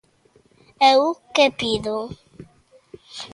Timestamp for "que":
1.33-1.45